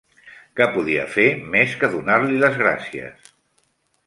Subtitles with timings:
[0.59, 1.25] Què podia fer
[1.57, 3.31] més que donar-li les gràcies!